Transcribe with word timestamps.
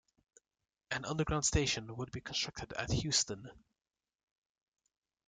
An 0.89 1.05
underground 1.05 1.45
station 1.45 1.95
would 1.95 2.09
be 2.11 2.21
constructed 2.21 2.73
at 2.73 2.89
Heuston. 2.89 3.51